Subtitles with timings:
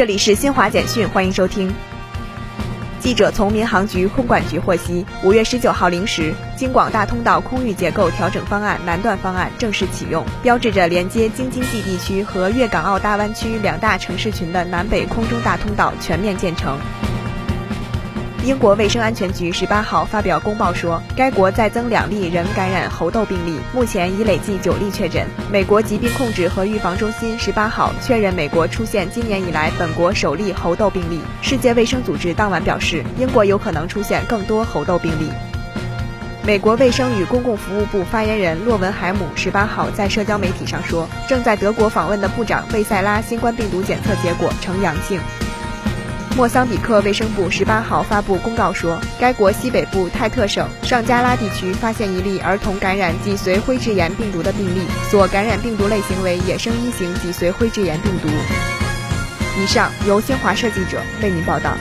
[0.00, 1.70] 这里是新华简讯，欢迎收听。
[3.00, 16.78] 记者从民航局空管局获悉，五月十九号零时，京广大通道空域结构调整方案南段方案正式启用，标志着连接京津冀地区和粤港澳大湾区两大城市群的南北空中大通道全面建成。
[18.42, 25.26] 英国卫生安全局十八号发表公报说，该国再增两例人感染猴痘病例，目前已累计九例确诊。
[25.52, 31.20] 美国疾病控制和预防中心十八号确认美国出现今年以来本国首例猴痘病例。
[31.42, 35.30] 世界卫生组织当晚表示，英国有可能出现更多猴痘病例。
[36.42, 45.20] 美国卫生与公共服务部发言人洛文海姆十八号在社交媒体上说，正在德国访问的部长贝塞拉新冠病毒检测结果呈阳性。
[46.36, 54.80] 莫桑比克卫生部十八号发布公告说，该国西北部泰特省上加拉地区发现一例儿童感染脊髓灰质炎病毒的病例，
[55.10, 58.28] 所感染病毒类型为野生一型脊髓灰质炎病毒。
[59.60, 61.76] 以上由新华社记者为您报道。